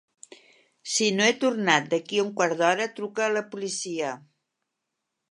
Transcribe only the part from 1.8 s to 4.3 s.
d'aquí a un quart d'hora, truca a la policia.